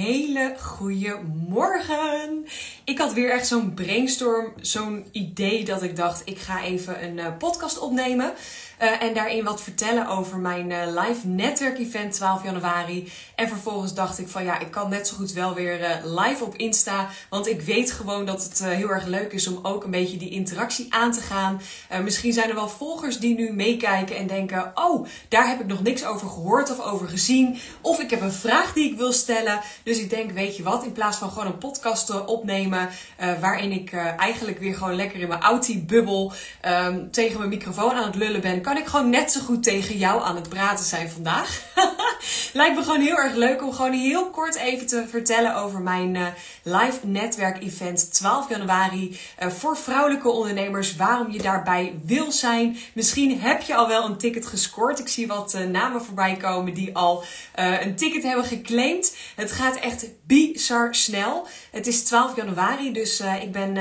hele 0.00 0.54
goede 0.58 1.18
morgen. 1.48 2.46
Ik 2.84 2.98
had 2.98 3.12
weer 3.12 3.30
echt 3.30 3.46
zo'n 3.46 3.74
brainstorm, 3.74 4.52
zo'n 4.60 5.04
idee 5.12 5.64
dat 5.64 5.82
ik 5.82 5.96
dacht: 5.96 6.22
ik 6.24 6.38
ga 6.38 6.62
even 6.62 7.04
een 7.04 7.16
uh, 7.16 7.36
podcast 7.38 7.78
opnemen. 7.78 8.32
Uh, 8.82 9.02
en 9.02 9.14
daarin 9.14 9.44
wat 9.44 9.62
vertellen 9.62 10.06
over 10.06 10.38
mijn 10.38 10.70
uh, 10.70 10.78
live 10.86 11.26
netwerkevent 11.26 12.12
12 12.12 12.44
januari. 12.44 13.12
En 13.34 13.48
vervolgens 13.48 13.94
dacht 13.94 14.18
ik 14.18 14.28
van 14.28 14.44
ja, 14.44 14.58
ik 14.58 14.70
kan 14.70 14.90
net 14.90 15.08
zo 15.08 15.16
goed 15.16 15.32
wel 15.32 15.54
weer 15.54 16.00
live 16.04 16.44
op 16.44 16.56
Insta. 16.56 17.08
Want 17.28 17.48
ik 17.48 17.60
weet 17.60 17.92
gewoon 17.92 18.24
dat 18.24 18.42
het 18.42 18.64
heel 18.64 18.88
erg 18.88 19.06
leuk 19.06 19.32
is 19.32 19.46
om 19.46 19.58
ook 19.62 19.84
een 19.84 19.90
beetje 19.90 20.16
die 20.16 20.30
interactie 20.30 20.86
aan 20.90 21.12
te 21.12 21.20
gaan. 21.20 21.60
misschien 22.04 22.32
zijn 22.32 22.48
er 22.48 22.54
wel 22.54 22.68
volgers 22.68 23.18
die 23.18 23.34
nu 23.34 23.52
meekijken 23.52 24.16
en 24.16 24.26
denken: 24.26 24.72
oh, 24.74 25.06
daar 25.28 25.48
heb 25.48 25.60
ik 25.60 25.66
nog 25.66 25.82
niks 25.82 26.04
over 26.04 26.28
gehoord 26.28 26.70
of 26.70 26.80
over 26.80 27.08
gezien. 27.08 27.58
Of 27.80 28.00
ik 28.00 28.10
heb 28.10 28.20
een 28.20 28.32
vraag 28.32 28.72
die 28.72 28.90
ik 28.90 28.98
wil 28.98 29.12
stellen. 29.12 29.60
Dus 29.82 29.98
ik 29.98 30.10
denk, 30.10 30.30
weet 30.30 30.56
je 30.56 30.62
wat, 30.62 30.84
in 30.84 30.92
plaats 30.92 31.16
van 31.16 31.30
gewoon 31.30 31.46
een 31.46 31.58
podcast 31.58 32.24
opnemen. 32.26 32.88
Waarin 33.40 33.72
ik 33.72 33.92
eigenlijk 34.16 34.58
weer 34.58 34.74
gewoon 34.74 34.94
lekker 34.94 35.20
in 35.20 35.28
mijn 35.28 35.40
Audi-bubbel 35.40 36.32
um, 36.66 37.10
tegen 37.10 37.38
mijn 37.38 37.50
microfoon 37.50 37.94
aan 37.94 38.06
het 38.06 38.14
lullen 38.14 38.40
ben. 38.40 38.60
Kan 38.70 38.78
ik 38.78 38.86
gewoon 38.86 39.10
net 39.10 39.32
zo 39.32 39.40
goed 39.40 39.62
tegen 39.62 39.96
jou 39.96 40.22
aan 40.22 40.36
het 40.36 40.48
praten 40.48 40.84
zijn 40.84 41.10
vandaag. 41.10 41.62
Lijkt 42.52 42.76
me 42.76 42.82
gewoon 42.82 43.00
heel 43.00 43.16
erg 43.16 43.34
leuk 43.34 43.62
om 43.62 43.72
gewoon 43.72 43.92
heel 43.92 44.30
kort 44.30 44.56
even 44.56 44.86
te 44.86 45.06
vertellen 45.08 45.54
over 45.54 45.80
mijn 45.80 46.14
uh, 46.14 46.26
live 46.62 47.06
netwerk-event 47.06 48.14
12 48.14 48.48
januari. 48.48 49.18
voor 49.38 49.76
vrouwelijke 49.76 50.28
ondernemers. 50.28 50.96
Waarom 50.96 51.30
je 51.30 51.42
daarbij 51.42 52.00
wil 52.04 52.32
zijn. 52.32 52.78
Misschien 52.92 53.40
heb 53.40 53.62
je 53.62 53.74
al 53.74 53.88
wel 53.88 54.04
een 54.04 54.18
ticket 54.18 54.46
gescoord. 54.46 54.98
Ik 54.98 55.08
zie 55.08 55.26
wat 55.26 55.58
namen 55.68 56.04
voorbij 56.04 56.36
komen 56.36 56.74
die 56.74 56.96
al 56.96 57.24
een 57.54 57.96
ticket 57.96 58.22
hebben 58.22 58.44
geclaimd. 58.44 59.16
Het 59.36 59.52
gaat 59.52 59.76
echt 59.76 60.06
bizar 60.26 60.94
snel. 60.94 61.46
Het 61.70 61.86
is 61.86 62.02
12 62.04 62.36
januari, 62.36 62.92
dus 62.92 63.22
ik 63.40 63.52
ben 63.52 63.76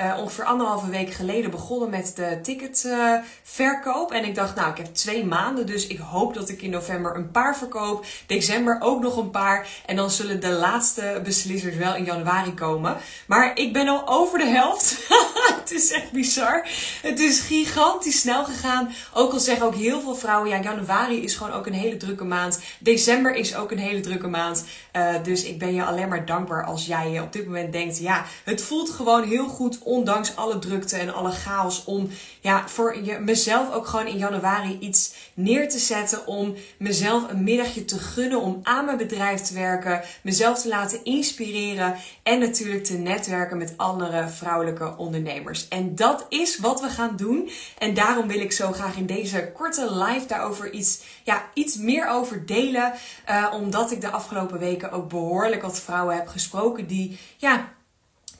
uh, 0.00 0.18
ongeveer 0.18 0.44
anderhalve 0.44 0.90
week 0.90 1.12
geleden 1.12 1.50
begonnen 1.50 1.90
met 1.90 2.12
de 2.16 2.38
ticketverkoop. 2.42 4.11
En 4.12 4.24
ik 4.24 4.34
dacht, 4.34 4.54
nou, 4.54 4.70
ik 4.70 4.76
heb 4.76 4.94
twee 4.94 5.24
maanden, 5.24 5.66
dus 5.66 5.86
ik 5.86 5.98
hoop 5.98 6.34
dat 6.34 6.48
ik 6.48 6.62
in 6.62 6.70
november 6.70 7.16
een 7.16 7.30
paar 7.30 7.56
verkoop. 7.56 8.04
December 8.26 8.78
ook 8.80 9.02
nog 9.02 9.16
een 9.16 9.30
paar. 9.30 9.66
En 9.86 9.96
dan 9.96 10.10
zullen 10.10 10.40
de 10.40 10.48
laatste 10.48 11.20
beslissers 11.24 11.76
wel 11.76 11.94
in 11.94 12.04
januari 12.04 12.54
komen. 12.54 12.96
Maar 13.26 13.58
ik 13.58 13.72
ben 13.72 13.88
al 13.88 14.08
over 14.08 14.38
de 14.38 14.46
helft. 14.46 15.08
het 15.60 15.70
is 15.70 15.90
echt 15.90 16.10
bizar. 16.12 16.68
Het 17.02 17.20
is 17.20 17.40
gigantisch 17.40 18.20
snel 18.20 18.44
gegaan. 18.44 18.92
Ook 19.12 19.32
al 19.32 19.38
zeggen 19.38 19.66
ook 19.66 19.74
heel 19.74 20.00
veel 20.00 20.14
vrouwen, 20.14 20.48
ja, 20.48 20.60
januari 20.60 21.22
is 21.22 21.34
gewoon 21.34 21.52
ook 21.52 21.66
een 21.66 21.72
hele 21.72 21.96
drukke 21.96 22.24
maand. 22.24 22.60
December 22.78 23.34
is 23.34 23.54
ook 23.54 23.70
een 23.70 23.78
hele 23.78 24.00
drukke 24.00 24.28
maand. 24.28 24.64
Uh, 24.96 25.14
dus 25.22 25.44
ik 25.44 25.58
ben 25.58 25.74
je 25.74 25.84
alleen 25.84 26.08
maar 26.08 26.26
dankbaar 26.26 26.64
als 26.64 26.86
jij 26.86 27.20
op 27.20 27.32
dit 27.32 27.46
moment 27.46 27.72
denkt, 27.72 27.98
ja, 27.98 28.24
het 28.44 28.62
voelt 28.62 28.90
gewoon 28.90 29.24
heel 29.24 29.48
goed 29.48 29.78
ondanks 29.78 30.36
alle 30.36 30.58
drukte 30.58 30.96
en 30.96 31.14
alle 31.14 31.30
chaos, 31.30 31.84
om 31.84 32.10
ja, 32.40 32.68
voor 32.68 33.02
je, 33.02 33.18
mezelf 33.18 33.72
ook 33.74 33.86
gewoon 33.86 34.01
in 34.06 34.16
januari 34.18 34.78
iets 34.80 35.14
neer 35.34 35.68
te 35.68 35.78
zetten. 35.78 36.26
Om 36.26 36.54
mezelf 36.76 37.30
een 37.30 37.44
middagje 37.44 37.84
te 37.84 37.98
gunnen 37.98 38.40
om 38.40 38.60
aan 38.62 38.84
mijn 38.84 38.96
bedrijf 38.96 39.40
te 39.40 39.54
werken, 39.54 40.02
mezelf 40.22 40.62
te 40.62 40.68
laten 40.68 41.04
inspireren 41.04 41.96
en 42.22 42.38
natuurlijk 42.38 42.84
te 42.84 42.98
netwerken 42.98 43.58
met 43.58 43.74
andere 43.76 44.28
vrouwelijke 44.28 44.96
ondernemers. 44.96 45.68
En 45.68 45.94
dat 45.94 46.26
is 46.28 46.58
wat 46.58 46.80
we 46.80 46.88
gaan 46.88 47.16
doen. 47.16 47.50
En 47.78 47.94
daarom 47.94 48.28
wil 48.28 48.40
ik 48.40 48.52
zo 48.52 48.72
graag 48.72 48.96
in 48.96 49.06
deze 49.06 49.50
korte 49.54 49.94
live 49.94 50.26
daarover 50.26 50.70
iets, 50.70 51.00
ja, 51.22 51.44
iets 51.54 51.76
meer 51.76 52.08
over 52.08 52.46
delen. 52.46 52.92
Uh, 53.30 53.52
omdat 53.52 53.90
ik 53.90 54.00
de 54.00 54.10
afgelopen 54.10 54.58
weken 54.58 54.92
ook 54.92 55.08
behoorlijk 55.08 55.62
wat 55.62 55.80
vrouwen 55.80 56.16
heb 56.16 56.28
gesproken 56.28 56.86
die 56.86 57.18
ja, 57.36 57.72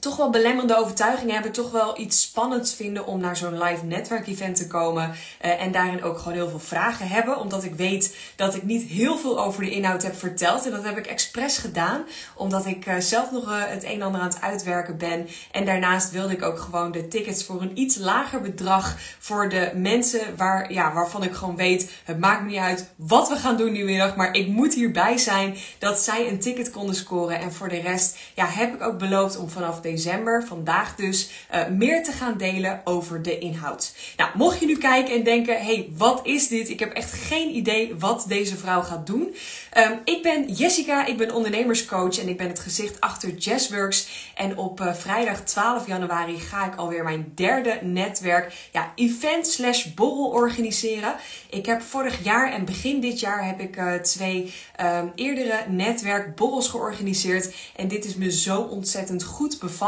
toch 0.03 0.15
wel 0.15 0.29
belemmerende 0.29 0.77
overtuigingen 0.77 1.33
hebben, 1.33 1.51
toch 1.51 1.71
wel 1.71 1.99
iets 1.99 2.21
spannends 2.21 2.73
vinden 2.73 3.05
om 3.05 3.19
naar 3.19 3.37
zo'n 3.37 3.63
live 3.63 3.85
netwerkevent 3.85 4.55
te 4.55 4.67
komen. 4.67 5.11
Uh, 5.45 5.61
en 5.61 5.71
daarin 5.71 6.03
ook 6.03 6.17
gewoon 6.17 6.33
heel 6.33 6.49
veel 6.49 6.59
vragen 6.59 7.07
hebben. 7.07 7.39
Omdat 7.39 7.63
ik 7.63 7.75
weet 7.75 8.17
dat 8.35 8.55
ik 8.55 8.63
niet 8.63 8.83
heel 8.83 9.17
veel 9.17 9.43
over 9.43 9.63
de 9.63 9.71
inhoud 9.71 10.03
heb 10.03 10.15
verteld. 10.15 10.65
En 10.65 10.71
dat 10.71 10.83
heb 10.83 10.97
ik 10.97 11.05
expres 11.05 11.57
gedaan. 11.57 12.03
Omdat 12.35 12.65
ik 12.65 12.87
uh, 12.87 12.95
zelf 12.97 13.31
nog 13.31 13.43
uh, 13.43 13.53
het 13.57 13.83
een 13.83 13.91
en 13.91 14.01
ander 14.01 14.21
aan 14.21 14.27
het 14.27 14.41
uitwerken 14.41 14.97
ben. 14.97 15.27
En 15.51 15.65
daarnaast 15.65 16.11
wilde 16.11 16.33
ik 16.33 16.43
ook 16.43 16.59
gewoon 16.59 16.91
de 16.91 17.07
tickets 17.07 17.45
voor 17.45 17.61
een 17.61 17.79
iets 17.79 17.97
lager 17.97 18.41
bedrag. 18.41 18.97
Voor 19.19 19.49
de 19.49 19.71
mensen 19.75 20.35
waar, 20.37 20.73
ja, 20.73 20.93
waarvan 20.93 21.23
ik 21.23 21.33
gewoon 21.33 21.55
weet, 21.55 21.91
het 22.03 22.19
maakt 22.19 22.41
me 22.41 22.49
niet 22.49 22.59
uit 22.59 22.89
wat 22.95 23.29
we 23.29 23.35
gaan 23.35 23.57
doen 23.57 23.73
die 23.73 23.83
middag. 23.83 24.15
Maar 24.15 24.35
ik 24.35 24.47
moet 24.47 24.73
hierbij 24.73 25.17
zijn 25.17 25.55
dat 25.79 25.99
zij 25.99 26.27
een 26.27 26.39
ticket 26.39 26.71
konden 26.71 26.95
scoren. 26.95 27.39
En 27.39 27.53
voor 27.53 27.69
de 27.69 27.81
rest 27.81 28.17
ja, 28.35 28.45
heb 28.45 28.73
ik 28.73 28.81
ook 28.81 28.97
beloofd 28.97 29.37
om 29.37 29.49
vanaf 29.49 29.81
deze 29.81 29.92
december, 29.95 30.43
vandaag 30.43 30.95
dus, 30.95 31.29
uh, 31.53 31.67
meer 31.67 32.03
te 32.03 32.11
gaan 32.11 32.37
delen 32.37 32.81
over 32.83 33.21
de 33.21 33.39
inhoud. 33.39 33.95
Nou, 34.17 34.29
mocht 34.33 34.59
je 34.59 34.65
nu 34.65 34.77
kijken 34.77 35.15
en 35.15 35.23
denken, 35.23 35.65
hey, 35.65 35.89
wat 35.97 36.19
is 36.23 36.47
dit? 36.47 36.69
Ik 36.69 36.79
heb 36.79 36.93
echt 36.93 37.13
geen 37.13 37.55
idee 37.55 37.95
wat 37.99 38.25
deze 38.27 38.57
vrouw 38.57 38.81
gaat 38.81 39.07
doen. 39.07 39.35
Um, 39.77 39.99
ik 40.03 40.23
ben 40.23 40.51
Jessica, 40.51 41.05
ik 41.05 41.17
ben 41.17 41.33
ondernemerscoach 41.33 42.19
en 42.19 42.27
ik 42.27 42.37
ben 42.37 42.47
het 42.47 42.59
gezicht 42.59 43.01
achter 43.01 43.35
Jazzworks. 43.35 44.31
En 44.35 44.57
op 44.57 44.81
uh, 44.81 44.93
vrijdag 44.93 45.43
12 45.43 45.87
januari 45.87 46.39
ga 46.39 46.65
ik 46.65 46.75
alweer 46.75 47.03
mijn 47.03 47.31
derde 47.35 47.79
netwerk, 47.81 48.53
ja, 48.71 48.91
event 48.95 49.47
slash 49.47 49.85
borrel 49.85 50.25
organiseren. 50.25 51.15
Ik 51.49 51.65
heb 51.65 51.81
vorig 51.81 52.23
jaar 52.23 52.51
en 52.51 52.65
begin 52.65 52.99
dit 52.99 53.19
jaar 53.19 53.45
heb 53.45 53.59
ik 53.59 53.77
uh, 53.77 53.93
twee 53.93 54.53
um, 54.81 55.11
eerdere 55.15 55.59
netwerkborrels 55.67 56.67
georganiseerd. 56.67 57.53
En 57.75 57.87
dit 57.87 58.05
is 58.05 58.15
me 58.15 58.31
zo 58.31 58.61
ontzettend 58.61 59.23
goed 59.23 59.59
bevallen 59.59 59.82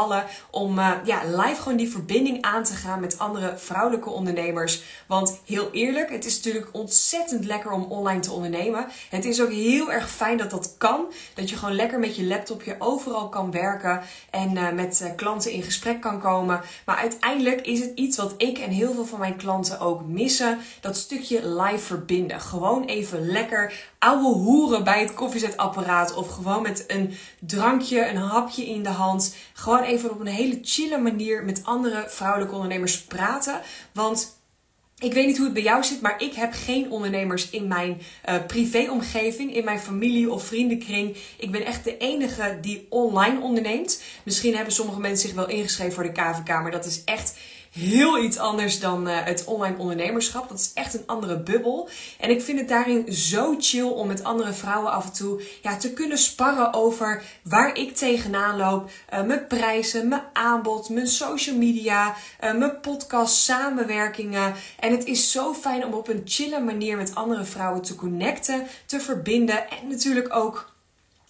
om 0.50 0.78
uh, 0.78 0.90
ja, 1.04 1.20
live 1.24 1.62
gewoon 1.62 1.78
die 1.78 1.90
verbinding 1.90 2.42
aan 2.42 2.64
te 2.64 2.74
gaan 2.74 3.00
met 3.00 3.18
andere 3.18 3.54
vrouwelijke 3.56 4.10
ondernemers. 4.10 4.82
Want 5.06 5.40
heel 5.44 5.68
eerlijk, 5.72 6.10
het 6.10 6.24
is 6.24 6.36
natuurlijk 6.36 6.68
ontzettend 6.72 7.44
lekker 7.44 7.70
om 7.70 7.82
online 7.82 8.20
te 8.20 8.32
ondernemen. 8.32 8.86
Het 9.10 9.24
is 9.24 9.40
ook 9.40 9.50
heel 9.50 9.92
erg 9.92 10.10
fijn 10.10 10.36
dat 10.36 10.50
dat 10.50 10.74
kan. 10.78 11.04
Dat 11.34 11.50
je 11.50 11.56
gewoon 11.56 11.74
lekker 11.74 11.98
met 11.98 12.16
je 12.16 12.24
laptopje 12.24 12.76
overal 12.78 13.28
kan 13.28 13.50
werken 13.50 14.02
en 14.30 14.56
uh, 14.56 14.70
met 14.70 15.00
uh, 15.02 15.08
klanten 15.16 15.50
in 15.50 15.62
gesprek 15.62 16.00
kan 16.00 16.20
komen. 16.20 16.60
Maar 16.84 16.96
uiteindelijk 16.96 17.60
is 17.60 17.80
het 17.80 17.92
iets 17.94 18.16
wat 18.16 18.34
ik 18.36 18.58
en 18.58 18.70
heel 18.70 18.94
veel 18.94 19.06
van 19.06 19.18
mijn 19.18 19.36
klanten 19.36 19.80
ook 19.80 20.04
missen. 20.04 20.58
Dat 20.80 20.96
stukje 20.96 21.48
live 21.48 21.84
verbinden. 21.84 22.40
Gewoon 22.40 22.84
even 22.84 23.26
lekker 23.26 23.94
ouwe 23.98 24.34
hoeren 24.34 24.84
bij 24.84 25.00
het 25.00 25.14
koffiezetapparaat. 25.14 26.14
Of 26.14 26.28
gewoon 26.28 26.62
met 26.62 26.84
een 26.86 27.16
drankje, 27.40 28.08
een 28.08 28.16
hapje 28.16 28.66
in 28.66 28.82
de 28.82 28.88
hand. 28.88 29.34
Gewoon 29.52 29.82
even 29.86 30.10
op 30.10 30.20
een 30.20 30.26
hele 30.26 30.58
chille 30.62 30.98
manier 30.98 31.44
met 31.44 31.60
andere 31.64 32.04
vrouwelijke 32.08 32.54
ondernemers 32.54 33.02
praten. 33.02 33.60
Want 33.92 34.36
ik 34.98 35.12
weet 35.12 35.26
niet 35.26 35.36
hoe 35.36 35.44
het 35.44 35.54
bij 35.54 35.62
jou 35.62 35.84
zit, 35.84 36.00
maar 36.00 36.22
ik 36.22 36.34
heb 36.34 36.52
geen 36.52 36.90
ondernemers 36.90 37.50
in 37.50 37.68
mijn 37.68 38.00
uh, 38.28 38.34
privéomgeving, 38.46 39.54
in 39.54 39.64
mijn 39.64 39.80
familie 39.80 40.30
of 40.30 40.46
vriendenkring. 40.46 41.16
Ik 41.36 41.50
ben 41.50 41.64
echt 41.64 41.84
de 41.84 41.96
enige 41.96 42.58
die 42.60 42.86
online 42.90 43.40
onderneemt. 43.40 44.02
Misschien 44.22 44.54
hebben 44.54 44.72
sommige 44.72 45.00
mensen 45.00 45.28
zich 45.28 45.36
wel 45.36 45.48
ingeschreven 45.48 45.92
voor 45.92 46.02
de 46.02 46.12
KVK, 46.12 46.48
maar 46.48 46.70
dat 46.70 46.84
is 46.84 47.04
echt 47.04 47.38
heel 47.76 48.18
iets 48.18 48.38
anders 48.38 48.80
dan 48.80 49.08
uh, 49.08 49.16
het 49.24 49.44
online 49.44 49.78
ondernemerschap. 49.78 50.48
Dat 50.48 50.58
is 50.58 50.70
echt 50.74 50.94
een 50.94 51.06
andere 51.06 51.38
bubbel. 51.38 51.88
En 52.18 52.30
ik 52.30 52.42
vind 52.42 52.58
het 52.58 52.68
daarin 52.68 53.12
zo 53.12 53.56
chill 53.58 53.88
om 53.88 54.06
met 54.06 54.24
andere 54.24 54.52
vrouwen 54.52 54.92
af 54.92 55.04
en 55.06 55.12
toe 55.12 55.42
ja, 55.62 55.76
te 55.76 55.92
kunnen 55.92 56.18
sparren 56.18 56.72
over 56.72 57.22
waar 57.42 57.76
ik 57.76 57.96
tegenaan 57.96 58.56
loop. 58.56 58.90
Uh, 59.12 59.22
mijn 59.22 59.46
prijzen, 59.46 60.08
mijn 60.08 60.22
aanbod, 60.32 60.88
mijn 60.88 61.06
social 61.06 61.56
media, 61.56 62.14
uh, 62.44 62.54
mijn 62.54 62.80
podcast, 62.80 63.36
samenwerkingen. 63.36 64.54
En 64.80 64.90
het 64.90 65.04
is 65.04 65.30
zo 65.30 65.54
fijn 65.54 65.84
om 65.84 65.92
op 65.92 66.08
een 66.08 66.22
chille 66.24 66.60
manier 66.60 66.96
met 66.96 67.14
andere 67.14 67.44
vrouwen 67.44 67.82
te 67.82 67.94
connecten, 67.94 68.66
te 68.86 69.00
verbinden 69.00 69.70
en 69.70 69.88
natuurlijk 69.88 70.34
ook 70.36 70.74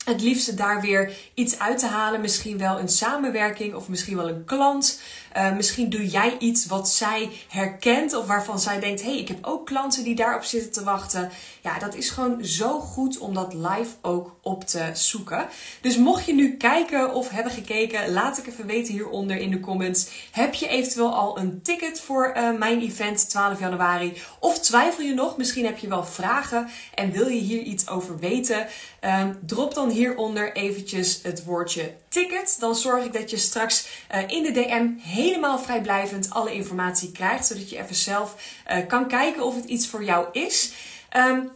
het 0.06 0.20
liefste 0.20 0.54
daar 0.54 0.80
weer 0.80 1.12
iets 1.34 1.58
uit 1.58 1.78
te 1.78 1.86
halen. 1.86 2.20
Misschien 2.20 2.58
wel 2.58 2.78
een 2.78 2.88
samenwerking 2.88 3.74
of 3.74 3.88
misschien 3.88 4.16
wel 4.16 4.28
een 4.28 4.44
klant. 4.44 5.00
Uh, 5.36 5.52
misschien 5.56 5.90
doe 5.90 6.08
jij 6.08 6.36
iets 6.38 6.66
wat 6.66 6.88
zij 6.88 7.30
herkent 7.48 8.14
of 8.14 8.26
waarvan 8.26 8.60
zij 8.60 8.80
denkt: 8.80 9.02
hé, 9.02 9.08
hey, 9.08 9.18
ik 9.18 9.28
heb 9.28 9.38
ook 9.46 9.66
klanten 9.66 10.04
die 10.04 10.14
daarop 10.14 10.44
zitten 10.44 10.72
te 10.72 10.84
wachten. 10.84 11.30
Ja, 11.62 11.78
dat 11.78 11.94
is 11.94 12.10
gewoon 12.10 12.44
zo 12.44 12.80
goed 12.80 13.18
om 13.18 13.34
dat 13.34 13.54
live 13.54 13.90
ook 14.02 14.34
op 14.42 14.64
te 14.64 14.90
zoeken. 14.92 15.46
Dus 15.80 15.96
mocht 15.96 16.24
je 16.24 16.34
nu 16.34 16.56
kijken 16.56 17.14
of 17.14 17.28
hebben 17.28 17.52
gekeken, 17.52 18.12
laat 18.12 18.38
ik 18.38 18.46
even 18.46 18.66
weten 18.66 18.92
hieronder 18.92 19.36
in 19.36 19.50
de 19.50 19.60
comments. 19.60 20.08
Heb 20.30 20.54
je 20.54 20.68
eventueel 20.68 21.14
al 21.14 21.38
een 21.38 21.62
ticket 21.62 22.00
voor 22.00 22.32
uh, 22.36 22.58
mijn 22.58 22.80
event 22.80 23.28
12 23.30 23.60
januari? 23.60 24.12
Of 24.40 24.58
twijfel 24.58 25.04
je 25.04 25.14
nog? 25.14 25.36
Misschien 25.36 25.64
heb 25.64 25.78
je 25.78 25.88
wel 25.88 26.04
vragen 26.04 26.68
en 26.94 27.10
wil 27.10 27.28
je 27.28 27.40
hier 27.40 27.62
iets 27.62 27.88
over 27.88 28.18
weten? 28.18 28.66
Uh, 29.04 29.24
drop 29.46 29.74
dan 29.74 29.90
hieronder 29.90 30.52
eventjes 30.52 31.20
het 31.22 31.44
woordje 31.44 31.94
Dan 32.58 32.74
zorg 32.74 33.04
ik 33.04 33.12
dat 33.12 33.30
je 33.30 33.36
straks 33.36 33.86
uh, 34.14 34.20
in 34.26 34.42
de 34.42 34.52
DM 34.52 34.88
helemaal 34.98 35.58
vrijblijvend 35.58 36.30
alle 36.30 36.54
informatie 36.54 37.12
krijgt. 37.12 37.46
Zodat 37.46 37.70
je 37.70 37.78
even 37.78 37.94
zelf 37.94 38.34
uh, 38.70 38.86
kan 38.86 39.08
kijken 39.08 39.44
of 39.44 39.54
het 39.54 39.64
iets 39.64 39.88
voor 39.88 40.04
jou 40.04 40.26
is. 40.32 40.72
Um, 41.16 41.50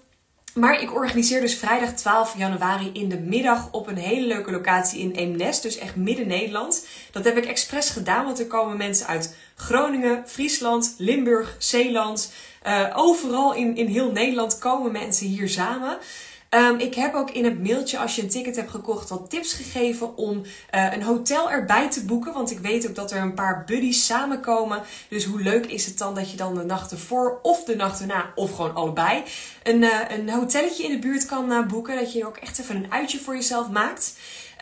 maar 0.55 0.83
ik 0.83 0.95
organiseer 0.95 1.41
dus 1.41 1.55
vrijdag 1.55 1.93
12 1.93 2.37
januari 2.37 2.91
in 2.93 3.09
de 3.09 3.19
middag 3.19 3.69
op 3.73 3.87
een 3.87 3.97
hele 3.97 4.27
leuke 4.27 4.51
locatie 4.51 5.01
in 5.01 5.11
Eemnes. 5.11 5.61
Dus 5.61 5.79
echt 5.79 5.97
midden 5.97 6.27
Nederland. 6.27 6.87
Dat 7.13 7.25
heb 7.25 7.37
ik 7.37 7.47
expres 7.47 7.91
gedaan, 7.91 8.25
want 8.25 8.39
er 8.39 8.47
komen 8.47 8.77
mensen 8.77 9.07
uit 9.07 9.37
Groningen, 9.55 10.23
Friesland, 10.27 10.95
Limburg, 10.99 11.57
Zeeland. 11.59 12.33
Uh, 12.67 12.93
overal 12.95 13.55
in, 13.55 13.77
in 13.77 13.87
heel 13.87 14.13
Nederland 14.13 14.59
komen 14.59 14.93
mensen 14.93 15.27
hier 15.27 15.49
samen. 15.49 15.99
Um, 16.55 16.79
ik 16.79 16.95
heb 16.95 17.15
ook 17.15 17.31
in 17.31 17.45
het 17.45 17.63
mailtje, 17.63 17.99
als 17.99 18.17
je 18.17 18.23
een 18.23 18.29
ticket 18.29 18.57
hebt 18.57 18.71
gekocht, 18.71 19.09
wat 19.09 19.31
tips 19.31 19.53
gegeven 19.53 20.17
om 20.17 20.43
uh, 20.75 20.93
een 20.93 21.03
hotel 21.03 21.51
erbij 21.51 21.91
te 21.91 22.05
boeken. 22.05 22.33
Want 22.33 22.51
ik 22.51 22.59
weet 22.59 22.89
ook 22.89 22.95
dat 22.95 23.11
er 23.13 23.23
een 23.23 23.35
paar 23.35 23.65
buddies 23.67 24.07
samenkomen. 24.07 24.83
Dus 25.09 25.25
hoe 25.25 25.43
leuk 25.43 25.67
is 25.67 25.87
het 25.87 25.99
dan 25.99 26.15
dat 26.15 26.31
je 26.31 26.37
dan 26.37 26.55
de 26.55 26.65
nacht 26.65 26.91
ervoor 26.91 27.39
of 27.43 27.65
de 27.65 27.77
nacht 27.77 28.01
erna, 28.01 28.33
of 28.35 28.55
gewoon 28.55 28.75
allebei, 28.75 29.23
een, 29.63 29.83
uh, 29.83 29.99
een 30.09 30.31
hotelletje 30.31 30.85
in 30.85 30.91
de 30.91 30.99
buurt 30.99 31.27
kan 31.27 31.53
uh, 31.53 31.67
boeken. 31.67 31.97
Dat 31.97 32.13
je 32.13 32.27
ook 32.27 32.37
echt 32.37 32.59
even 32.59 32.77
een 32.77 32.93
uitje 32.93 33.19
voor 33.19 33.35
jezelf 33.35 33.69
maakt. 33.69 34.15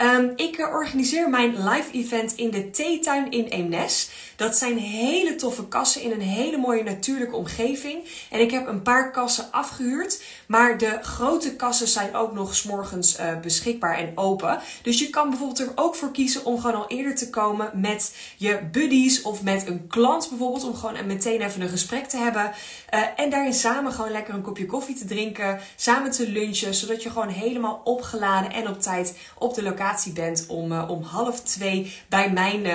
Um, 0.02 0.32
ik 0.36 0.58
organiseer 0.58 1.30
mijn 1.30 1.68
live 1.68 1.90
event 1.92 2.34
in 2.34 2.50
de 2.50 2.70
theetuin 2.70 3.30
in 3.30 3.44
Eemnes. 3.44 4.10
Dat 4.36 4.56
zijn 4.56 4.78
hele 4.78 5.34
toffe 5.34 5.68
kassen 5.68 6.02
in 6.02 6.10
een 6.10 6.20
hele 6.20 6.56
mooie 6.56 6.82
natuurlijke 6.82 7.36
omgeving. 7.36 8.04
En 8.30 8.40
ik 8.40 8.50
heb 8.50 8.66
een 8.66 8.82
paar 8.82 9.10
kassen 9.10 9.52
afgehuurd. 9.52 10.22
Maar 10.46 10.78
de 10.78 10.98
grote 11.02 11.56
kassen 11.56 11.88
zijn 11.88 12.14
ook 12.14 12.32
nog 12.32 12.54
s'morgens 12.54 13.20
uh, 13.20 13.40
beschikbaar 13.40 13.98
en 13.98 14.12
open. 14.14 14.60
Dus 14.82 14.98
je 14.98 15.10
kan 15.10 15.28
bijvoorbeeld 15.28 15.60
er 15.60 15.72
ook 15.74 15.94
voor 15.94 16.10
kiezen 16.10 16.44
om 16.44 16.60
gewoon 16.60 16.76
al 16.76 16.88
eerder 16.88 17.14
te 17.14 17.30
komen 17.30 17.70
met 17.74 18.16
je 18.36 18.60
buddies 18.72 19.22
of 19.22 19.42
met 19.42 19.66
een 19.66 19.86
klant 19.86 20.28
bijvoorbeeld. 20.28 20.64
Om 20.64 20.74
gewoon 20.74 21.06
meteen 21.06 21.42
even 21.42 21.60
een 21.60 21.68
gesprek 21.68 22.06
te 22.06 22.16
hebben. 22.16 22.52
Uh, 22.94 23.00
en 23.16 23.30
daarin 23.30 23.54
samen 23.54 23.92
gewoon 23.92 24.10
lekker 24.10 24.34
een 24.34 24.42
kopje 24.42 24.66
koffie 24.66 24.94
te 24.94 25.04
drinken. 25.04 25.60
Samen 25.76 26.10
te 26.10 26.28
lunchen. 26.28 26.74
Zodat 26.74 27.02
je 27.02 27.10
gewoon 27.10 27.28
helemaal 27.28 27.80
opgeladen 27.84 28.52
en 28.52 28.68
op 28.68 28.82
tijd 28.82 29.16
op 29.38 29.54
de 29.54 29.62
locatie 29.62 29.86
bent 30.12 30.44
om, 30.48 30.72
uh, 30.72 30.90
om 30.90 31.02
half 31.02 31.40
twee 31.40 31.94
bij 32.08 32.30
mijn 32.30 32.66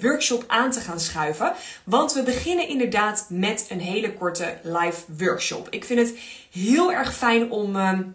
workshop 0.00 0.44
aan 0.46 0.70
te 0.70 0.80
gaan 0.80 1.00
schuiven. 1.00 1.52
Want 1.84 2.12
we 2.12 2.22
beginnen 2.22 2.68
inderdaad 2.68 3.26
met 3.28 3.66
een 3.68 3.80
hele 3.80 4.12
korte 4.12 4.58
live 4.62 5.00
workshop. 5.18 5.68
Ik 5.70 5.84
vind 5.84 6.00
het 6.00 6.18
heel 6.50 6.92
erg 6.92 7.14
fijn 7.14 7.50
om, 7.50 7.76
um, 7.76 8.14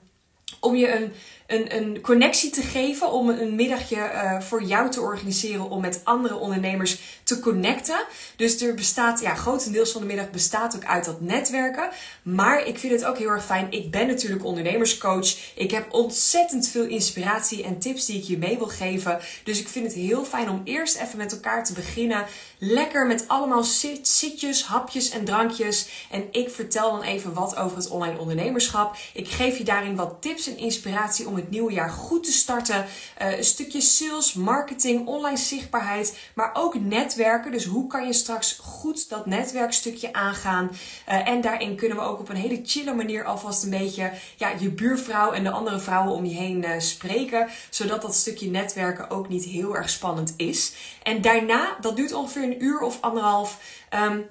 om 0.60 0.76
je 0.76 0.96
een 0.96 1.12
een, 1.50 1.76
een 1.76 2.02
connectie 2.02 2.50
te 2.50 2.62
geven. 2.62 3.12
Om 3.12 3.30
een 3.30 3.56
middagje 3.56 3.96
uh, 3.96 4.40
voor 4.40 4.64
jou 4.64 4.90
te 4.90 5.02
organiseren 5.02 5.70
om 5.70 5.82
met 5.82 6.02
andere 6.04 6.36
ondernemers 6.36 7.00
te 7.24 7.40
connecten. 7.40 8.06
Dus 8.36 8.62
er 8.62 8.74
bestaat, 8.74 9.20
ja, 9.20 9.36
grotendeels 9.36 9.92
van 9.92 10.02
de 10.02 10.08
middag 10.08 10.30
bestaat 10.30 10.76
ook 10.76 10.86
uit 10.86 11.06
dat 11.06 11.22
netwerken. 11.22 11.90
Maar 12.24 12.66
ik 12.66 12.80
vind 12.80 12.94
het 12.94 13.06
ook 13.06 13.18
heel 13.18 13.30
erg 13.30 13.46
fijn. 13.46 13.68
Ik 13.72 13.92
ben 13.92 14.08
natuurlijk 14.08 14.46
ondernemerscoach. 14.46 15.36
Ik 15.56 15.72
heb 15.72 15.94
ontzettend 15.94 16.68
veel 16.68 16.86
inspiratie 16.86 17.64
en 17.64 17.80
tips 17.80 18.06
die 18.06 18.18
ik 18.18 18.24
je 18.24 18.38
mee 18.38 18.58
wil 18.58 18.68
geven. 18.68 19.20
Dus 19.44 19.60
ik 19.60 19.68
vind 19.68 19.86
het 19.86 19.96
heel 19.96 20.26
fijn 20.26 20.50
om 20.50 20.62
eerst 20.64 20.98
even 20.98 21.18
met 21.18 21.32
elkaar 21.32 21.66
te 21.66 21.74
beginnen. 21.74 22.26
Lekker 22.58 23.08
met 23.08 23.28
allemaal 23.28 23.64
zit, 23.64 24.08
zitjes, 24.08 24.64
hapjes 24.64 25.10
en 25.10 25.26
drankjes. 25.26 25.88
En 26.12 26.28
ik 26.32 26.50
vertel 26.50 26.92
dan 26.92 27.02
even 27.02 27.34
wat 27.34 27.56
over 27.56 27.78
het 27.78 27.90
online 27.90 28.20
ondernemerschap. 28.20 28.96
Ik 29.14 29.28
geef 29.28 29.58
je 29.58 29.64
daarin 29.64 29.96
wat 29.96 30.16
tips 30.20 30.48
en 30.48 30.58
inspiratie 30.58 31.28
om 31.28 31.38
het 31.40 31.50
nieuwe 31.50 31.72
jaar 31.72 31.90
goed 31.90 32.24
te 32.24 32.32
starten. 32.32 32.86
Uh, 33.22 33.38
een 33.38 33.44
stukje 33.44 33.82
sales, 33.82 34.34
marketing, 34.34 35.08
online 35.08 35.38
zichtbaarheid, 35.38 36.18
maar 36.34 36.50
ook 36.54 36.80
netwerken. 36.80 37.52
Dus 37.52 37.66
hoe 37.66 37.88
kan 37.88 38.06
je 38.06 38.14
straks 38.14 38.60
goed 38.62 39.10
dat 39.10 39.26
netwerkstukje 39.26 40.14
aangaan? 40.14 40.72
Uh, 41.10 41.28
en 41.28 41.42
daarin 41.42 41.76
kunnen 41.76 41.98
we 41.98 42.04
ook 42.04 42.20
op 42.20 42.30
een 42.30 42.36
hele 42.36 42.62
chille 42.64 42.94
manier 42.94 43.24
alvast 43.24 43.64
een 43.64 43.70
beetje 43.70 44.12
ja, 44.38 44.52
je 44.60 44.70
buurvrouw 44.70 45.32
en 45.32 45.44
de 45.44 45.52
andere 45.52 45.80
vrouwen 45.80 46.14
om 46.14 46.26
je 46.26 46.36
heen 46.36 46.64
uh, 46.64 46.80
spreken. 46.80 47.48
Zodat 47.70 48.02
dat 48.02 48.16
stukje 48.16 48.50
netwerken 48.50 49.10
ook 49.10 49.30
niet 49.30 49.44
heel 49.44 49.76
erg 49.76 49.90
spannend 49.90 50.34
is. 50.38 50.74
En 51.04 51.22
daarna, 51.22 51.78
dat 51.82 51.96
duurt 51.96 52.14
ongeveer 52.14 52.44
een 52.44 52.64
uur 52.64 52.80
of 52.80 53.02
anderhalf. 53.02 53.60
Um, 53.94 54.26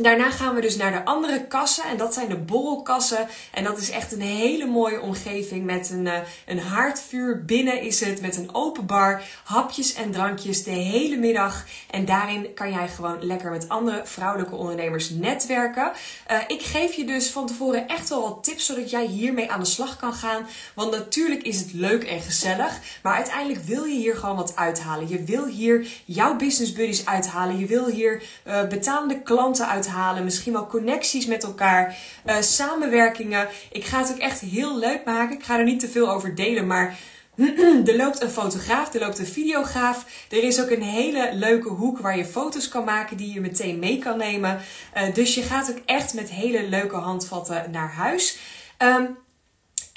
Daarna 0.00 0.30
gaan 0.30 0.54
we 0.54 0.60
dus 0.60 0.76
naar 0.76 0.92
de 0.92 1.04
andere 1.04 1.46
kassen 1.46 1.84
en 1.84 1.96
dat 1.96 2.14
zijn 2.14 2.28
de 2.28 2.36
borrelkassen. 2.36 3.28
En 3.52 3.64
dat 3.64 3.78
is 3.78 3.90
echt 3.90 4.12
een 4.12 4.20
hele 4.20 4.66
mooie 4.66 5.00
omgeving 5.00 5.64
met 5.64 5.90
een, 5.90 6.06
uh, 6.06 6.14
een 6.46 6.58
haardvuur. 6.58 7.44
Binnen 7.44 7.82
is 7.82 8.00
het 8.00 8.20
met 8.20 8.36
een 8.36 8.54
open 8.54 8.86
bar, 8.86 9.22
hapjes 9.44 9.94
en 9.94 10.10
drankjes 10.10 10.64
de 10.64 10.70
hele 10.70 11.16
middag. 11.16 11.64
En 11.90 12.04
daarin 12.04 12.54
kan 12.54 12.70
jij 12.70 12.88
gewoon 12.88 13.24
lekker 13.24 13.50
met 13.50 13.68
andere 13.68 14.00
vrouwelijke 14.04 14.54
ondernemers 14.54 15.10
netwerken. 15.10 15.92
Uh, 16.30 16.38
ik 16.46 16.62
geef 16.62 16.92
je 16.92 17.04
dus 17.04 17.30
van 17.30 17.46
tevoren 17.46 17.88
echt 17.88 18.08
wel 18.08 18.22
wat 18.22 18.44
tips 18.44 18.66
zodat 18.66 18.90
jij 18.90 19.06
hiermee 19.06 19.50
aan 19.50 19.60
de 19.60 19.66
slag 19.66 19.96
kan 19.96 20.14
gaan. 20.14 20.46
Want 20.74 20.90
natuurlijk 20.90 21.42
is 21.42 21.58
het 21.58 21.72
leuk 21.72 22.04
en 22.04 22.20
gezellig, 22.20 22.80
maar 23.02 23.14
uiteindelijk 23.14 23.64
wil 23.64 23.84
je 23.84 23.96
hier 23.96 24.16
gewoon 24.16 24.36
wat 24.36 24.56
uithalen. 24.56 25.08
Je 25.08 25.22
wil 25.22 25.46
hier 25.46 25.86
jouw 26.04 26.36
business 26.36 26.72
buddies 26.72 27.06
uithalen. 27.06 27.58
Je 27.58 27.66
wil 27.66 27.86
hier 27.86 28.22
uh, 28.46 29.22
klanten 29.24 29.68
uithalen 29.68 29.86
halen. 29.88 30.24
Misschien 30.24 30.52
wel 30.52 30.66
connecties 30.66 31.26
met 31.26 31.44
elkaar. 31.44 31.96
Uh, 32.26 32.40
samenwerkingen. 32.40 33.48
Ik 33.72 33.84
ga 33.84 33.98
het 33.98 34.10
ook 34.12 34.18
echt 34.18 34.40
heel 34.40 34.78
leuk 34.78 35.04
maken. 35.04 35.36
Ik 35.36 35.44
ga 35.44 35.58
er 35.58 35.64
niet 35.64 35.80
te 35.80 35.88
veel 35.88 36.10
over 36.10 36.34
delen. 36.34 36.66
Maar 36.66 36.98
er 37.86 37.96
loopt 37.96 38.22
een 38.22 38.30
fotograaf, 38.30 38.94
er 38.94 39.00
loopt 39.00 39.18
een 39.18 39.26
videograaf. 39.26 40.04
Er 40.30 40.42
is 40.42 40.62
ook 40.62 40.70
een 40.70 40.82
hele 40.82 41.30
leuke 41.32 41.68
hoek 41.68 41.98
waar 41.98 42.16
je 42.16 42.24
foto's 42.24 42.68
kan 42.68 42.84
maken 42.84 43.16
die 43.16 43.34
je 43.34 43.40
meteen 43.40 43.78
mee 43.78 43.98
kan 43.98 44.18
nemen. 44.18 44.60
Uh, 44.96 45.14
dus 45.14 45.34
je 45.34 45.42
gaat 45.42 45.70
ook 45.70 45.82
echt 45.84 46.14
met 46.14 46.30
hele 46.30 46.68
leuke 46.68 46.96
handvatten 46.96 47.70
naar 47.70 47.92
huis. 47.92 48.38
Um, 48.78 49.16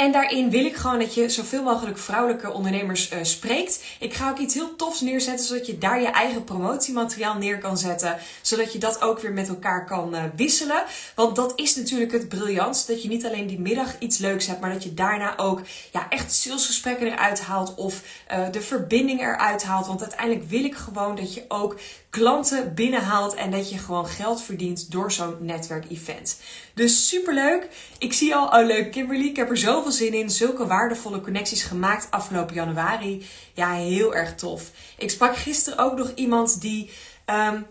en 0.02 0.12
daarin 0.12 0.50
wil 0.50 0.66
ik 0.66 0.76
gewoon 0.76 1.00
dat 1.00 1.14
je 1.14 1.30
zoveel 1.30 1.64
mogelijk 1.64 1.98
vrouwelijke 1.98 2.52
ondernemers 2.52 3.12
uh, 3.12 3.20
spreekt. 3.22 3.84
Ik 4.00 4.14
ga 4.14 4.30
ook 4.30 4.38
iets 4.38 4.54
heel 4.54 4.76
tofs 4.76 5.02
neerzetten, 5.02 5.46
zodat 5.46 5.66
je 5.66 5.78
daar 5.78 6.02
je 6.02 6.08
eigen 6.08 6.44
promotiemateriaal 6.44 7.38
neer 7.38 7.58
kan 7.58 7.78
zetten. 7.78 8.18
Zodat 8.42 8.74
je 8.74 8.80
dat 8.80 9.02
ook 9.02 9.20
weer 9.20 9.34
met 9.34 9.48
elkaar 9.48 9.86
kan 9.86 10.16
uh, 10.16 10.24
wisselen. 10.36 10.84
Want 11.16 11.36
dat 11.36 11.54
is 11.56 11.76
natuurlijk 11.76 12.12
het 12.12 12.30
briljant. 12.30 12.88
Dat 12.88 13.02
je 13.02 13.08
niet 13.08 13.26
alleen 13.26 13.48
die 13.48 13.60
middag 13.60 14.00
iets 14.00 14.18
leuks 14.18 14.48
hebt, 14.48 14.62
maar 14.62 14.74
dat 14.74 14.84
je 14.84 14.94
daarna 14.94 15.38
ook 15.38 15.62
ja, 15.92 16.10
echt 16.10 16.34
salesgesprekken 16.34 17.08
eruit 17.08 17.42
haalt. 17.42 17.76
Of 17.76 18.02
uh, 18.32 18.52
de 18.52 18.62
verbinding 18.62 19.22
eruit 19.22 19.64
haalt. 19.64 19.88
Want 19.88 20.02
uiteindelijk 20.02 20.50
wil 20.50 20.64
ik 20.64 20.76
gewoon 20.76 21.16
dat 21.16 21.34
je 21.34 21.46
ook 21.48 21.80
klanten 22.12 22.74
binnenhaalt 22.74 23.34
en 23.34 23.52
dat 23.52 23.70
je 23.70 23.78
gewoon 23.78 24.08
geld 24.08 24.42
verdient 24.42 24.92
door 24.92 25.12
zo'n 25.12 25.36
netwerkevent. 25.40 26.40
Dus 26.74 27.08
superleuk. 27.08 27.68
Ik 27.98 28.14
zie 28.14 28.36
al, 28.36 28.60
oh 28.60 28.66
leuk 28.66 28.92
Kimberly, 28.92 29.26
ik 29.26 29.36
heb 29.36 29.50
er 29.50 29.58
zoveel 29.58 29.91
zin 29.92 30.14
in. 30.14 30.30
Zulke 30.30 30.68
waardevolle 30.68 31.22
connecties 31.22 31.64
gemaakt 31.64 32.08
afgelopen 32.10 32.56
januari. 32.56 33.26
Ja, 33.54 33.74
heel 33.74 34.16
erg 34.16 34.36
tof. 34.36 34.72
Ik 34.98 35.10
sprak 35.10 35.38
gisteren 35.38 35.80
ook 35.80 35.98
nog 35.98 36.12
iemand 36.16 36.62
die... 36.62 36.92
Um, 37.26 37.66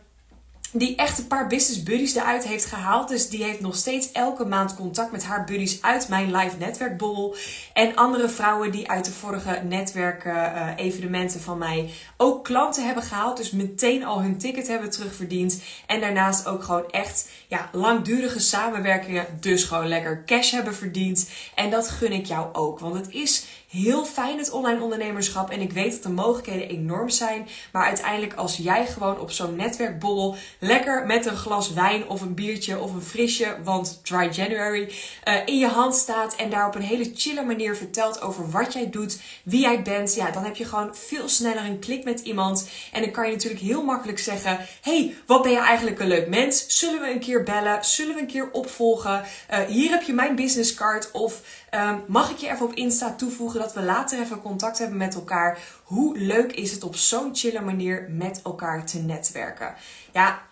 die 0.73 0.97
echt 0.97 1.19
een 1.19 1.27
paar 1.27 1.47
business 1.47 1.83
buddies 1.83 2.15
eruit 2.15 2.45
heeft 2.45 2.65
gehaald. 2.65 3.09
Dus 3.09 3.29
die 3.29 3.45
heeft 3.45 3.61
nog 3.61 3.77
steeds 3.77 4.12
elke 4.12 4.45
maand 4.45 4.75
contact 4.75 5.12
met 5.12 5.25
haar 5.25 5.45
buddies 5.45 5.83
uit 5.83 6.09
mijn 6.09 6.37
live 6.37 6.57
netwerkbol. 6.59 7.35
En 7.73 7.95
andere 7.95 8.29
vrouwen 8.29 8.73
die 8.73 8.91
uit 8.91 9.05
de 9.05 9.12
vorige 9.12 9.61
netwerken 9.65 10.35
uh, 10.35 10.69
evenementen 10.77 11.41
van 11.41 11.59
mij 11.59 11.91
ook 12.17 12.45
klanten 12.45 12.85
hebben 12.85 13.03
gehaald. 13.03 13.37
Dus 13.37 13.50
meteen 13.50 14.05
al 14.05 14.23
hun 14.23 14.39
ticket 14.39 14.69
hebben 14.69 14.91
terugverdiend. 14.91 15.62
En 15.87 16.00
daarnaast 16.00 16.47
ook 16.47 16.62
gewoon 16.62 16.91
echt 16.91 17.29
ja, 17.49 17.69
langdurige 17.73 18.41
samenwerkingen. 18.41 19.27
Dus 19.41 19.65
gewoon 19.65 19.89
lekker 19.89 20.25
cash 20.25 20.50
hebben 20.50 20.75
verdiend. 20.75 21.31
En 21.55 21.71
dat 21.71 21.89
gun 21.89 22.12
ik 22.12 22.27
jou 22.27 22.55
ook. 22.55 22.79
Want 22.79 22.95
het 22.95 23.11
is 23.11 23.45
heel 23.71 24.05
fijn 24.05 24.39
het 24.39 24.50
online 24.50 24.83
ondernemerschap. 24.83 25.50
En 25.50 25.61
ik 25.61 25.73
weet 25.73 25.93
dat 25.93 26.03
de 26.03 26.09
mogelijkheden 26.09 26.69
enorm 26.69 27.09
zijn. 27.09 27.49
Maar 27.73 27.87
uiteindelijk 27.87 28.35
als 28.35 28.57
jij 28.57 28.87
gewoon 28.87 29.19
op 29.19 29.31
zo'n 29.31 29.57
netwerkbol 29.57 30.35
lekker 30.59 31.07
met 31.07 31.27
een 31.27 31.37
glas 31.37 31.73
wijn 31.73 32.09
of 32.09 32.21
een 32.21 32.35
biertje 32.35 32.79
of 32.79 32.95
een 32.95 33.03
frisje, 33.03 33.57
want 33.65 34.00
Dry 34.03 34.29
January, 34.33 34.93
uh, 35.25 35.35
in 35.45 35.59
je 35.59 35.67
hand 35.67 35.95
staat. 35.95 36.37
En 36.37 36.50
daar 36.50 36.67
op 36.67 36.75
een 36.75 36.83
hele 36.83 37.11
chille 37.15 37.45
manier 37.45 37.77
vertelt 37.77 38.23
over 38.23 38.50
wat 38.50 38.73
jij 38.73 38.91
doet, 38.91 39.21
wie 39.43 39.61
jij 39.61 39.83
bent. 39.83 40.15
Ja, 40.15 40.31
dan 40.31 40.45
heb 40.45 40.57
je 40.57 40.65
gewoon 40.65 40.97
veel 40.97 41.29
sneller 41.29 41.65
een 41.65 41.79
klik 41.79 42.05
met 42.05 42.21
iemand. 42.21 42.69
En 42.93 43.03
dan 43.03 43.11
kan 43.11 43.27
je 43.27 43.33
natuurlijk 43.33 43.62
heel 43.62 43.85
makkelijk 43.85 44.19
zeggen: 44.19 44.59
hey, 44.83 45.15
wat 45.27 45.43
ben 45.43 45.53
je 45.53 45.59
eigenlijk 45.59 46.00
een 46.00 46.09
leuk 46.09 46.29
mens? 46.29 46.79
Zullen 46.79 47.00
we 47.00 47.11
een 47.11 47.21
keer 47.21 47.43
bellen? 47.43 47.85
Zullen 47.85 48.15
we 48.15 48.21
een 48.21 48.27
keer 48.27 48.50
opvolgen? 48.53 49.25
Uh, 49.50 49.59
hier 49.59 49.91
heb 49.91 50.03
je 50.03 50.12
mijn 50.12 50.35
businesscard. 50.35 51.11
Of 51.11 51.41
um, 51.75 52.05
mag 52.07 52.31
ik 52.31 52.37
je 52.37 52.50
even 52.50 52.67
op 52.67 52.75
Insta 52.75 53.15
toevoegen? 53.15 53.61
dat 53.61 53.73
we 53.73 53.83
later 53.83 54.21
even 54.21 54.43
contact 54.43 54.79
hebben 54.79 54.97
met 54.97 55.15
elkaar. 55.15 55.59
Hoe 55.83 56.19
leuk 56.19 56.53
is 56.53 56.73
het 56.73 56.85
op 56.85 56.97
zo'n 56.97 57.31
chille 57.33 57.61
manier 57.61 58.07
met 58.11 58.41
elkaar 58.45 58.87
te 58.87 58.99
netwerken? 58.99 59.75
Ja, 60.12 60.43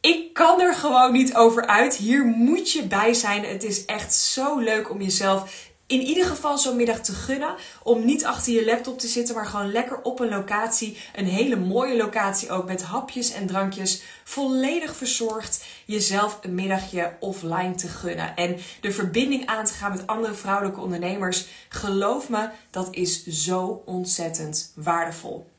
ik 0.00 0.34
kan 0.34 0.60
er 0.60 0.74
gewoon 0.74 1.12
niet 1.12 1.34
over 1.34 1.66
uit. 1.66 1.96
Hier 1.96 2.24
moet 2.24 2.72
je 2.72 2.86
bij 2.86 3.14
zijn. 3.14 3.44
Het 3.44 3.64
is 3.64 3.84
echt 3.84 4.14
zo 4.14 4.58
leuk 4.58 4.90
om 4.90 5.00
jezelf 5.00 5.70
in 5.86 6.00
ieder 6.00 6.24
geval 6.24 6.58
zo'n 6.58 6.76
middag 6.76 7.00
te 7.00 7.12
gunnen. 7.12 7.54
Om 7.82 8.04
niet 8.04 8.24
achter 8.24 8.52
je 8.52 8.64
laptop 8.64 8.98
te 8.98 9.06
zitten, 9.06 9.34
maar 9.34 9.46
gewoon 9.46 9.72
lekker 9.72 10.02
op 10.02 10.20
een 10.20 10.28
locatie. 10.28 10.96
Een 11.14 11.26
hele 11.26 11.56
mooie 11.56 11.96
locatie 11.96 12.50
ook 12.50 12.66
met 12.66 12.82
hapjes 12.82 13.32
en 13.32 13.46
drankjes. 13.46 14.02
Volledig 14.24 14.96
verzorgd. 14.96 15.64
Jezelf 15.84 16.38
een 16.42 16.54
middagje 16.54 17.16
offline 17.20 17.74
te 17.74 17.88
gunnen. 17.88 18.36
En 18.36 18.56
de 18.80 18.92
verbinding 18.92 19.46
aan 19.46 19.64
te 19.64 19.72
gaan 19.72 19.90
met 19.90 20.06
andere 20.06 20.34
vrouwelijke 20.34 20.80
ondernemers. 20.80 21.46
Geloof 21.68 22.28
me, 22.28 22.48
dat 22.70 22.88
is 22.90 23.26
zo 23.26 23.82
ontzettend 23.84 24.72
waardevol. 24.74 25.54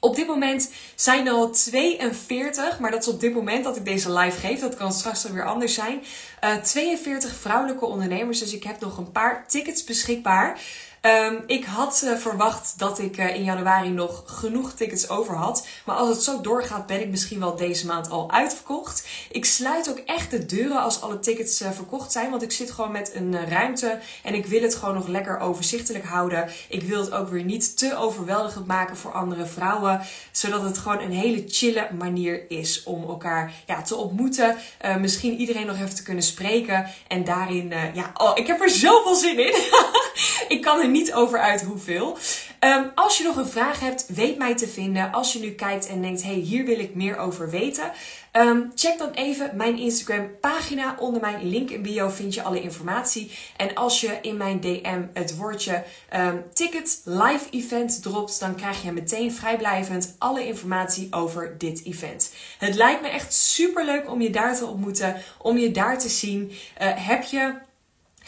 Op 0.00 0.16
dit 0.16 0.26
moment 0.26 0.70
zijn 0.94 1.26
er 1.26 1.32
al 1.32 1.50
42, 1.50 2.78
maar 2.78 2.90
dat 2.90 3.00
is 3.00 3.08
op 3.08 3.20
dit 3.20 3.34
moment 3.34 3.64
dat 3.64 3.76
ik 3.76 3.84
deze 3.84 4.12
live 4.12 4.40
geef. 4.40 4.60
Dat 4.60 4.76
kan 4.76 4.92
straks 4.92 5.22
weer 5.22 5.46
anders 5.46 5.74
zijn. 5.74 6.02
Uh, 6.44 6.54
eh, 6.54 6.62
42 6.62 7.34
vrouwelijke 7.34 7.86
ondernemers, 7.86 8.38
dus 8.38 8.52
ik 8.52 8.62
heb 8.62 8.80
nog 8.80 8.98
een 8.98 9.12
paar 9.12 9.44
tickets 9.48 9.84
beschikbaar. 9.84 10.60
Um, 11.02 11.42
ik 11.46 11.64
had 11.64 12.02
uh, 12.04 12.16
verwacht 12.16 12.78
dat 12.78 12.98
ik 12.98 13.18
uh, 13.18 13.34
in 13.34 13.44
januari 13.44 13.88
nog 13.88 14.22
genoeg 14.26 14.72
tickets 14.72 15.08
over 15.08 15.34
had. 15.34 15.66
Maar 15.84 15.96
als 15.96 16.08
het 16.08 16.22
zo 16.22 16.40
doorgaat, 16.40 16.86
ben 16.86 17.00
ik 17.00 17.08
misschien 17.08 17.40
wel 17.40 17.56
deze 17.56 17.86
maand 17.86 18.10
al 18.10 18.30
uitverkocht. 18.30 19.08
Ik 19.30 19.44
sluit 19.44 19.90
ook 19.90 19.98
echt 19.98 20.30
de 20.30 20.46
deuren 20.46 20.82
als 20.82 21.00
alle 21.00 21.18
tickets 21.18 21.62
uh, 21.62 21.70
verkocht 21.70 22.12
zijn. 22.12 22.30
Want 22.30 22.42
ik 22.42 22.52
zit 22.52 22.70
gewoon 22.70 22.92
met 22.92 23.14
een 23.14 23.48
ruimte. 23.48 23.98
En 24.22 24.34
ik 24.34 24.46
wil 24.46 24.62
het 24.62 24.74
gewoon 24.74 24.94
nog 24.94 25.06
lekker 25.06 25.38
overzichtelijk 25.38 26.04
houden. 26.04 26.48
Ik 26.68 26.82
wil 26.82 27.00
het 27.00 27.12
ook 27.12 27.28
weer 27.28 27.44
niet 27.44 27.78
te 27.78 27.96
overweldigend 27.96 28.66
maken 28.66 28.96
voor 28.96 29.12
andere 29.12 29.46
vrouwen. 29.46 30.00
Zodat 30.32 30.62
het 30.62 30.78
gewoon 30.78 31.00
een 31.00 31.12
hele 31.12 31.44
chille 31.46 31.88
manier 31.98 32.50
is 32.50 32.82
om 32.82 33.04
elkaar 33.08 33.52
ja, 33.66 33.82
te 33.82 33.96
ontmoeten. 33.96 34.56
misschien 34.98 35.36
iedereen 35.36 35.66
nog 35.66 35.76
even 35.76 35.94
te 35.94 36.02
kunnen 36.02 36.22
spreken. 36.22 36.86
En 37.08 37.24
daarin, 37.24 37.72
ja, 37.94 38.10
oh, 38.14 38.30
ik 38.34 38.46
heb 38.46 38.60
er 38.60 38.70
zoveel 38.70 39.14
zin 39.14 39.38
in. 39.38 39.54
ik 40.54 40.62
kan 40.62 40.80
er 40.80 40.88
niet 40.88 41.12
over 41.12 41.38
uit 41.38 41.62
hoeveel. 41.62 42.18
Um, 42.60 42.90
als 42.94 43.18
je 43.18 43.24
nog 43.24 43.36
een 43.36 43.48
vraag 43.48 43.80
hebt, 43.80 44.06
weet 44.06 44.38
mij 44.38 44.54
te 44.54 44.68
vinden. 44.68 45.12
Als 45.12 45.32
je 45.32 45.38
nu 45.38 45.50
kijkt 45.50 45.86
en 45.86 46.02
denkt, 46.02 46.22
hey, 46.22 46.34
hier 46.34 46.64
wil 46.64 46.78
ik 46.78 46.94
meer 46.94 47.16
over 47.16 47.50
weten. 47.50 47.92
Um, 48.32 48.72
check 48.74 48.98
dan 48.98 49.10
even 49.10 49.50
mijn 49.54 49.78
Instagram 49.78 50.30
pagina. 50.40 50.96
Onder 50.98 51.20
mijn 51.20 51.48
link 51.48 51.70
in 51.70 51.82
bio 51.82 52.08
vind 52.08 52.34
je 52.34 52.42
alle 52.42 52.62
informatie. 52.62 53.30
En 53.56 53.74
als 53.74 54.00
je 54.00 54.18
in 54.22 54.36
mijn 54.36 54.60
DM 54.60 55.02
het 55.12 55.36
woordje 55.36 55.84
um, 56.16 56.44
ticket 56.52 57.00
live 57.04 57.50
event 57.50 58.02
dropt, 58.02 58.40
dan 58.40 58.54
krijg 58.54 58.82
je 58.82 58.92
meteen 58.92 59.32
vrijblijvend 59.32 60.14
alle 60.18 60.46
informatie 60.46 61.08
over 61.10 61.58
dit 61.58 61.84
event. 61.84 62.32
Het 62.58 62.74
lijkt 62.74 63.02
me 63.02 63.08
echt 63.08 63.34
super 63.34 63.84
leuk 63.84 64.10
om 64.10 64.20
je 64.20 64.30
daar 64.30 64.56
te 64.56 64.66
ontmoeten, 64.66 65.16
om 65.38 65.58
je 65.58 65.70
daar 65.70 65.98
te 65.98 66.08
zien. 66.08 66.50
Uh, 66.50 67.06
heb 67.06 67.22
je 67.22 67.66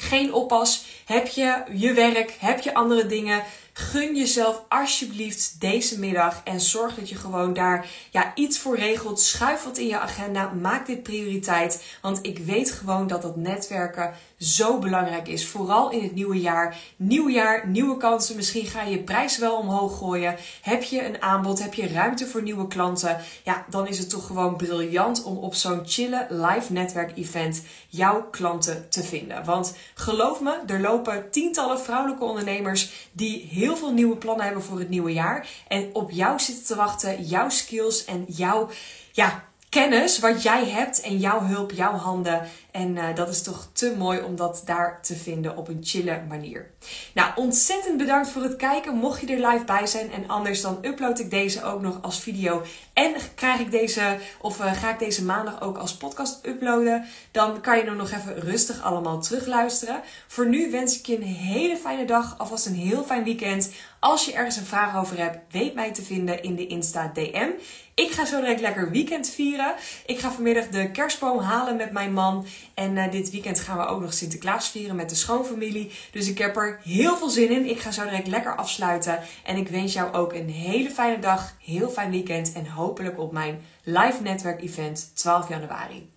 geen 0.00 0.32
oppas? 0.32 0.84
Heb 1.04 1.26
je 1.26 1.62
je 1.72 1.92
werk? 1.92 2.36
Heb 2.38 2.60
je 2.60 2.74
andere 2.74 3.06
dingen? 3.06 3.42
Gun 3.72 4.16
jezelf 4.16 4.62
alsjeblieft 4.68 5.60
deze 5.60 5.98
middag 5.98 6.40
en 6.44 6.60
zorg 6.60 6.94
dat 6.94 7.08
je 7.08 7.14
gewoon 7.14 7.52
daar 7.52 7.86
ja, 8.10 8.32
iets 8.34 8.58
voor 8.58 8.76
regelt. 8.76 9.20
Schuif 9.20 9.64
wat 9.64 9.78
in 9.78 9.86
je 9.86 9.98
agenda. 9.98 10.52
Maak 10.52 10.86
dit 10.86 11.02
prioriteit. 11.02 11.84
Want 12.02 12.18
ik 12.22 12.38
weet 12.38 12.70
gewoon 12.70 13.06
dat 13.06 13.22
dat 13.22 13.36
netwerken 13.36 14.14
zo 14.40 14.78
belangrijk 14.78 15.28
is. 15.28 15.46
Vooral 15.46 15.90
in 15.90 16.02
het 16.02 16.14
nieuwe 16.14 16.40
jaar. 16.40 16.76
Nieuw 16.96 17.28
jaar, 17.28 17.68
nieuwe 17.68 17.96
kansen. 17.96 18.36
Misschien 18.36 18.66
ga 18.66 18.82
je 18.82 18.90
je 18.90 19.02
prijs 19.02 19.38
wel 19.38 19.56
omhoog 19.56 19.98
gooien. 19.98 20.36
Heb 20.62 20.82
je 20.82 21.04
een 21.04 21.22
aanbod? 21.22 21.62
Heb 21.62 21.74
je 21.74 21.88
ruimte 21.88 22.26
voor 22.26 22.42
nieuwe 22.42 22.66
klanten? 22.66 23.20
Ja, 23.44 23.64
dan 23.70 23.86
is 23.86 23.98
het 23.98 24.10
toch 24.10 24.26
gewoon 24.26 24.56
briljant 24.56 25.22
om 25.22 25.36
op 25.36 25.54
zo'n 25.54 25.82
chille 25.84 26.26
live 26.28 26.72
netwerk 26.72 27.16
event 27.16 27.62
jouw 27.88 28.28
klanten 28.30 28.86
te 28.88 29.02
vinden. 29.02 29.44
Want 29.44 29.76
geloof 29.94 30.40
me, 30.40 30.58
er 30.66 30.80
lopen 30.80 31.30
tientallen 31.30 31.80
vrouwelijke 31.80 32.24
ondernemers 32.24 33.08
die 33.12 33.46
heel 33.50 33.76
veel 33.76 33.92
nieuwe 33.92 34.16
plannen 34.16 34.44
hebben 34.44 34.62
voor 34.62 34.78
het 34.78 34.88
nieuwe 34.88 35.12
jaar. 35.12 35.48
En 35.68 35.90
op 35.92 36.10
jou 36.10 36.40
zitten 36.40 36.64
te 36.64 36.74
wachten, 36.74 37.24
jouw 37.24 37.48
skills 37.48 38.04
en 38.04 38.24
jouw 38.28 38.68
ja, 39.12 39.44
kennis 39.70 40.18
wat 40.18 40.42
jij 40.42 40.68
hebt 40.68 41.00
en 41.00 41.18
jouw 41.18 41.40
hulp, 41.40 41.72
jouw 41.72 41.92
handen. 41.92 42.48
En 42.70 42.96
uh, 42.96 43.14
dat 43.14 43.28
is 43.28 43.42
toch 43.42 43.68
te 43.72 43.94
mooi 43.98 44.20
om 44.20 44.36
dat 44.36 44.62
daar 44.64 45.02
te 45.02 45.16
vinden 45.16 45.56
op 45.56 45.68
een 45.68 45.80
chille 45.82 46.22
manier. 46.28 46.70
Nou, 47.14 47.30
ontzettend 47.34 47.96
bedankt 47.96 48.28
voor 48.28 48.42
het 48.42 48.56
kijken. 48.56 48.94
Mocht 48.94 49.20
je 49.20 49.26
er 49.26 49.50
live 49.50 49.64
bij 49.64 49.86
zijn 49.86 50.12
en 50.12 50.28
anders 50.28 50.60
dan 50.60 50.78
upload 50.82 51.18
ik 51.18 51.30
deze 51.30 51.64
ook 51.64 51.80
nog 51.80 51.98
als 52.02 52.20
video. 52.20 52.62
En 52.92 53.14
krijg 53.34 53.60
ik 53.60 53.70
deze, 53.70 54.18
of 54.40 54.60
uh, 54.60 54.72
ga 54.72 54.90
ik 54.92 54.98
deze 54.98 55.24
maandag 55.24 55.62
ook 55.62 55.78
als 55.78 55.96
podcast 55.96 56.38
uploaden. 56.46 57.04
Dan 57.30 57.60
kan 57.60 57.76
je 57.76 57.84
hem 57.84 57.96
nog 57.96 58.10
even 58.10 58.40
rustig 58.40 58.82
allemaal 58.82 59.20
terugluisteren. 59.20 60.00
Voor 60.26 60.48
nu 60.48 60.70
wens 60.70 60.98
ik 60.98 61.06
je 61.06 61.16
een 61.16 61.22
hele 61.22 61.76
fijne 61.76 62.04
dag. 62.04 62.38
Alvast 62.38 62.66
een 62.66 62.74
heel 62.74 63.02
fijn 63.04 63.24
weekend. 63.24 63.70
Als 64.00 64.24
je 64.24 64.32
ergens 64.32 64.56
een 64.56 64.64
vraag 64.64 64.96
over 64.96 65.18
hebt, 65.18 65.38
weet 65.50 65.74
mij 65.74 65.92
te 65.92 66.02
vinden 66.02 66.42
in 66.42 66.54
de 66.54 66.66
Insta 66.66 67.10
DM. 67.14 67.48
Ik 67.94 68.10
ga 68.10 68.24
zo 68.24 68.40
direct 68.40 68.60
lekker 68.60 68.90
weekend 68.90 69.28
vieren. 69.28 69.74
Ik 70.06 70.18
ga 70.18 70.30
vanmiddag 70.30 70.68
de 70.68 70.90
kerstboom 70.90 71.38
halen 71.38 71.76
met 71.76 71.92
mijn 71.92 72.12
man. 72.12 72.46
En 72.74 72.96
uh, 72.96 73.10
dit 73.10 73.30
weekend 73.30 73.60
gaan 73.60 73.78
we 73.78 73.86
ook 73.86 74.00
nog 74.00 74.12
Sinterklaas 74.12 74.68
vieren 74.68 74.96
met 74.96 75.08
de 75.08 75.14
schoonfamilie. 75.14 75.92
Dus 76.12 76.28
ik 76.28 76.38
heb 76.38 76.56
er 76.56 76.80
heel 76.82 77.16
veel 77.16 77.28
zin 77.28 77.50
in. 77.50 77.70
Ik 77.70 77.80
ga 77.80 77.90
zo 77.90 78.04
direct 78.04 78.26
lekker 78.26 78.56
afsluiten. 78.56 79.20
En 79.44 79.56
ik 79.56 79.68
wens 79.68 79.92
jou 79.92 80.12
ook 80.12 80.32
een 80.32 80.50
hele 80.50 80.90
fijne 80.90 81.18
dag, 81.18 81.56
heel 81.58 81.88
fijn 81.88 82.10
weekend. 82.10 82.52
En 82.52 82.66
hopelijk 82.66 83.18
op 83.18 83.32
mijn 83.32 83.64
live 83.82 84.22
netwerk 84.22 84.62
event 84.62 85.10
12 85.14 85.48
januari. 85.48 86.10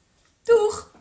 Doeg! 0.43 0.92